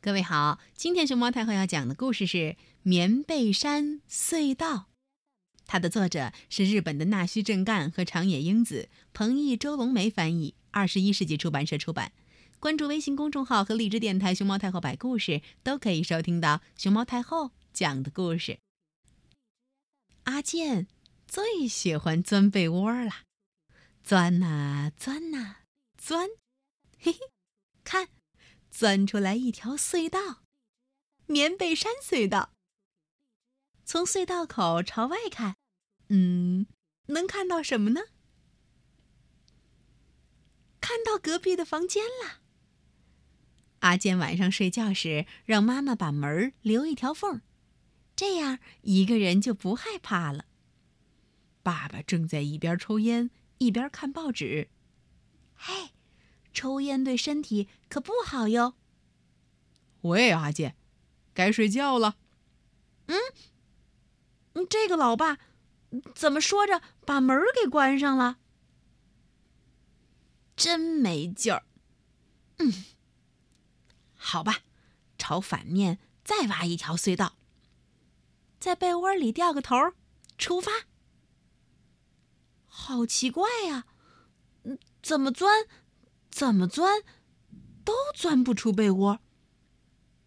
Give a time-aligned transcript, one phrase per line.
[0.00, 2.36] 各位好，今天熊猫太后要讲的故事是
[2.84, 4.76] 《棉被山隧道》，
[5.66, 12.12] 它的作者是日本的纳须正干和长野英子，彭毅、周龙梅翻译，二十一世纪出版社出版。
[12.60, 18.58] 关注微信公众号和荔枝电台“熊猫太后摆故事”，都可以收听到熊猫太后讲的故事。
[20.24, 20.86] 阿健
[21.26, 23.12] 最喜欢钻被窝了，
[24.04, 25.56] 钻呐钻呐
[26.00, 26.28] 钻，
[27.00, 27.18] 嘿嘿，
[27.82, 28.08] 看。
[28.70, 30.42] 钻出来一条隧道，
[31.26, 32.52] 棉被山隧道。
[33.84, 35.56] 从隧道口朝外看，
[36.08, 36.66] 嗯，
[37.06, 38.02] 能看到什么呢？
[40.80, 42.40] 看到隔壁的房间了。
[43.80, 47.40] 阿健晚上睡觉时，让妈妈把门留一条缝，
[48.16, 50.46] 这样一个人就不害怕了。
[51.62, 54.68] 爸爸正在一边抽烟一边看报纸，
[55.54, 55.90] 嘿。
[56.58, 58.74] 抽烟对身体可不好哟。
[60.00, 60.74] 喂，阿健，
[61.32, 62.16] 该睡觉了。
[63.06, 65.38] 嗯，这个老爸
[66.16, 68.38] 怎么说着把门给关上了？
[70.56, 71.64] 真没劲儿。
[72.56, 72.72] 嗯，
[74.16, 74.62] 好吧，
[75.16, 77.36] 朝反面再挖一条隧道，
[78.58, 79.76] 在被窝里掉个头，
[80.36, 80.72] 出发。
[82.66, 83.86] 好奇怪呀，
[85.00, 85.68] 怎么钻？
[86.30, 87.02] 怎么钻，
[87.84, 89.20] 都钻不出被窝。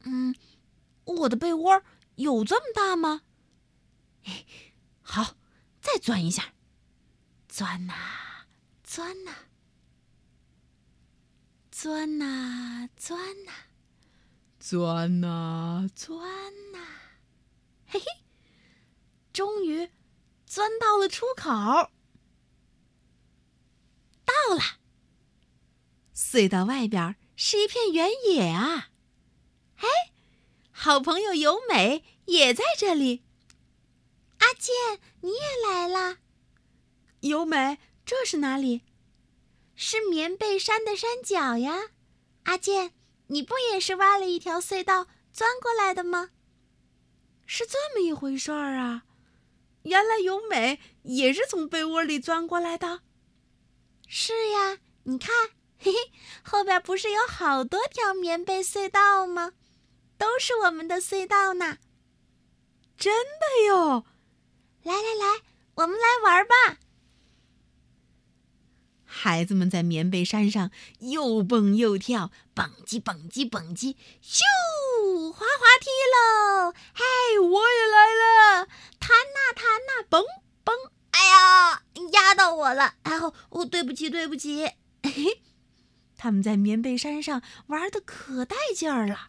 [0.00, 0.34] 嗯，
[1.04, 1.82] 我的被窝
[2.16, 3.22] 有这么大吗？
[5.02, 5.36] 好，
[5.80, 6.54] 再钻一下，
[7.48, 7.94] 钻呐，
[8.82, 9.32] 钻呐，
[11.70, 13.52] 钻呐，钻呐，
[14.58, 16.78] 钻呐，钻呐，
[17.86, 18.06] 嘿嘿，
[19.32, 19.90] 终于
[20.46, 21.50] 钻到了出口，
[24.24, 24.83] 到了。
[26.14, 28.90] 隧道外边是一片原野啊！
[29.78, 29.88] 哎，
[30.70, 33.24] 好朋友由美也在这里。
[34.38, 36.18] 阿健，你也来啦？
[37.20, 38.82] 由美，这是哪里？
[39.74, 41.90] 是棉被山的山脚呀。
[42.44, 42.92] 阿健，
[43.26, 46.30] 你不也是挖了一条隧道钻过来的吗？
[47.44, 49.04] 是这么一回事儿啊！
[49.82, 53.02] 原来由美也是从被窝里钻过来的。
[54.06, 55.50] 是呀，你看。
[55.84, 55.98] 嘿嘿，
[56.42, 59.52] 后边不是有好多条棉被隧道吗？
[60.16, 61.76] 都是我们的隧道呢。
[62.96, 64.06] 真的哟！
[64.82, 65.42] 来来来，
[65.74, 66.78] 我们来玩吧。
[69.04, 74.40] 孩子们在棉被山上又蹦又跳，蹦叽蹦叽蹦叽，咻，
[75.32, 76.72] 滑滑梯喽！
[76.94, 78.68] 嘿，我也来了，
[78.98, 80.24] 弹呐弹呐，蹦
[80.64, 80.74] 蹦！
[81.10, 82.94] 哎呀，压到我了！
[83.02, 83.18] 哎，
[83.50, 84.64] 哦，对不起对不起。
[85.02, 85.42] 嘿。
[86.24, 89.28] 他们在棉被山上玩的可带劲儿了。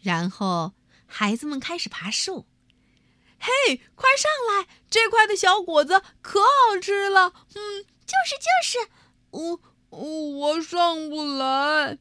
[0.00, 0.72] 然后
[1.06, 2.48] 孩子们开始爬树。
[3.38, 4.66] 嘿，快上来！
[4.90, 7.32] 这块的小果子可好吃了。
[7.54, 8.90] 嗯，就是就是。
[9.30, 9.60] 我
[9.90, 11.96] 我上不来。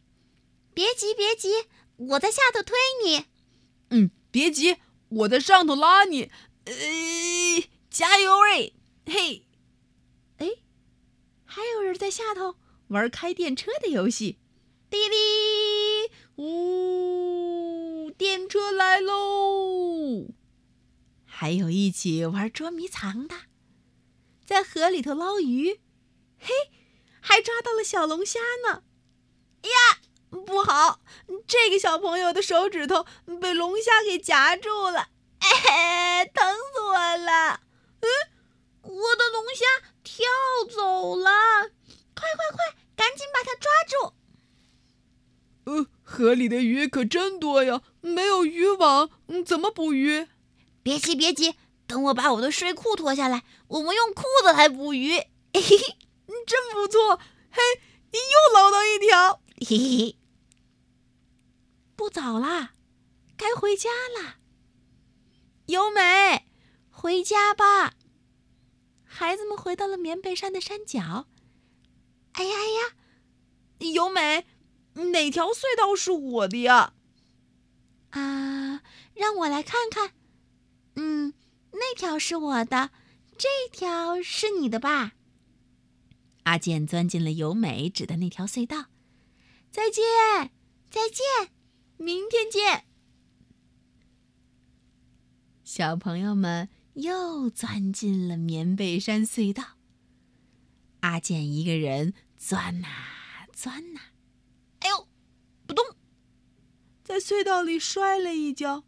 [0.74, 1.68] 别急别急，
[1.98, 2.76] 我在下头推
[3.06, 3.28] 你。
[3.92, 4.78] 嗯，别急，
[5.10, 6.32] 我在上头拉你。
[6.66, 6.74] 呃，
[7.92, 8.72] 加油哎！
[9.06, 9.46] 嘿，
[10.38, 10.48] 哎，
[11.46, 12.56] 还有人在下头。
[12.92, 14.38] 玩开电车的游戏，
[14.90, 20.28] 滴滴，呜，电车来喽！
[21.26, 23.36] 还有一起玩捉迷藏的，
[24.46, 25.80] 在河里头捞鱼，
[26.38, 26.50] 嘿，
[27.22, 28.84] 还抓到了小龙虾呢！
[29.62, 31.00] 呀，不好，
[31.48, 33.06] 这个小朋友的手指头
[33.40, 35.08] 被龙虾给夹住了，
[35.40, 37.62] 哎，疼死我了！
[38.02, 38.10] 嗯，
[38.82, 39.66] 我的龙虾
[40.04, 40.26] 跳
[40.70, 41.70] 走了，
[42.14, 42.76] 快快快！
[42.94, 44.14] 赶紧把它抓住！
[45.64, 45.88] 呃，
[46.22, 49.10] 河里的鱼可真多呀，没有渔网，
[49.46, 50.28] 怎么捕鱼？
[50.84, 51.56] 别急别急，
[51.88, 55.12] 等我把我的睡裤脱下来，我们用裤子来捕鱼。
[55.54, 55.98] 嘿 嘿，
[56.48, 57.20] 真不错！
[57.50, 57.62] 嘿，
[58.12, 59.42] 你又捞到一条！
[59.60, 60.16] 嘿嘿，
[61.96, 62.74] 不早啦，
[63.36, 64.38] 该回家啦。
[65.66, 66.46] 尤美，
[66.90, 67.94] 回家吧。
[69.04, 71.28] 孩子们回到了棉被山的山脚。
[72.34, 74.46] 哎呀哎呀，由美，
[74.94, 76.94] 哪条隧道是我的呀？
[78.12, 78.84] 啊，
[79.14, 80.14] 让我来看看。
[80.96, 81.34] 嗯，
[81.72, 82.92] 那条是我的，
[83.38, 85.14] 这条是你的吧？
[86.44, 88.88] 阿健钻进了由美指的那条隧道。
[89.70, 90.04] 再见，
[90.90, 91.54] 再见，
[91.98, 92.86] 明天见。
[95.64, 99.78] 小朋友们又钻进了棉被山隧道。
[101.00, 102.88] 阿健一个人钻呐
[103.54, 104.02] 钻呐，
[104.90, 105.08] 呦，
[105.66, 105.86] 不动，
[107.12, 108.86] 在隧道里摔了一跤。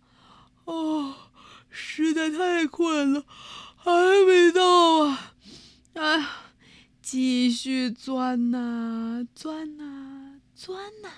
[0.63, 1.29] 哦，
[1.69, 3.25] 实在太困了，
[3.75, 3.91] 还
[4.25, 5.35] 没到啊！
[5.95, 6.29] 哎，
[7.01, 11.09] 继续钻呐，钻呐，钻呐。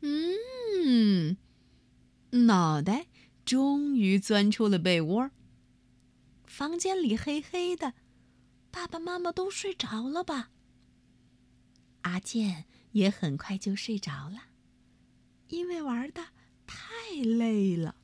[0.00, 1.36] 嗯，
[2.48, 3.06] 脑袋
[3.44, 5.30] 终于钻出了被窝。
[6.44, 7.94] 房间里黑黑的，
[8.72, 10.50] 爸爸妈妈都睡着了吧？
[12.00, 14.48] 阿健也很快就睡着了，
[15.52, 16.28] 因为玩的
[16.66, 17.94] 太累了。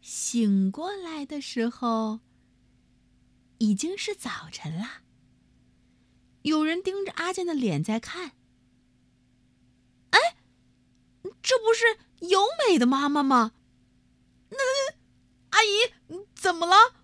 [0.00, 2.20] 醒过来的时候，
[3.58, 5.02] 已经是早晨了。
[6.42, 8.36] 有人盯着阿健的脸在看。
[10.10, 10.36] 哎，
[11.42, 11.98] 这不是
[12.28, 13.54] 由美的妈妈吗？
[14.50, 14.58] 那
[15.50, 15.92] 阿姨
[16.36, 16.94] 怎么了？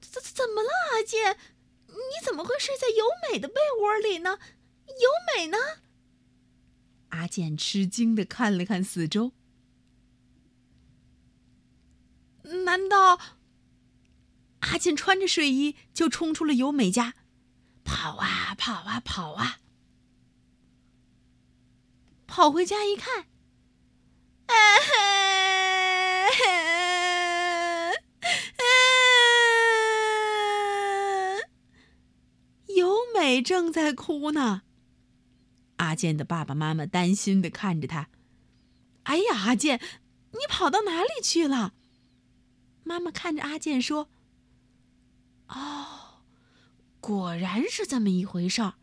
[0.00, 1.38] 怎怎么了，阿健？
[1.86, 4.40] 你怎么会睡在由美的被窝里呢？
[4.86, 5.56] 由美呢？
[7.10, 9.32] 阿健吃惊的看了看四周，
[12.64, 13.18] 难道
[14.60, 17.14] 阿健穿着睡衣就冲出了由美家，
[17.84, 19.60] 跑啊跑啊跑啊，
[22.26, 23.26] 跑回家一看，
[33.14, 34.62] 美正在哭呢。
[35.88, 38.10] 阿健的爸爸妈妈担心的看着他。
[39.04, 39.80] 哎呀，阿健，
[40.32, 41.72] 你跑到哪里去了？
[42.84, 44.10] 妈妈看着阿健说
[45.48, 46.20] ：“哦，
[47.00, 48.74] 果然是这么一回事儿。”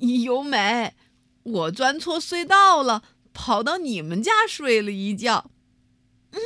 [0.00, 0.94] 由美，
[1.42, 3.02] 我钻错隧道了，
[3.32, 5.50] 跑到你们家睡了一觉。
[6.32, 6.40] 嗯，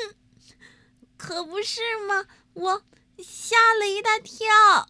[1.16, 2.26] 可不是吗？
[2.52, 2.82] 我
[3.18, 4.88] 吓了一大跳。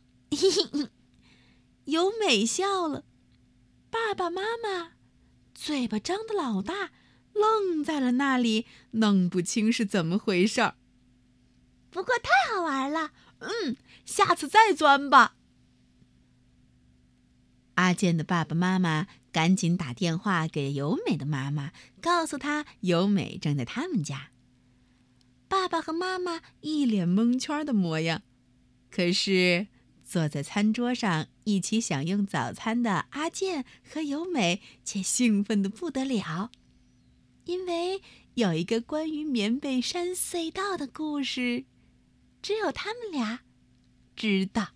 [1.91, 3.05] 由美笑了，
[3.91, 4.93] 爸爸妈妈
[5.55, 6.93] 嘴巴张得老大，
[7.33, 10.77] 愣在了那里，弄不清是怎么回事儿。
[11.91, 13.11] 不过太好玩了，
[13.41, 15.37] 嗯，下次再钻吧。
[17.75, 24.31] 阿健的爸爸妈妈赶紧打电话给由美的妈妈，告诉她由美正在他们家。
[25.49, 28.23] 爸爸和妈妈一脸蒙圈的模样，
[28.91, 29.67] 可是。
[30.11, 36.51] 坐在餐桌上一起享用早餐的阿健和由美却兴奋的不得了，
[37.45, 38.03] 因为
[38.35, 41.65] 有一个关于棉被山隧道的故事，
[42.43, 43.43] 只有他们俩
[44.17, 44.71] 知道。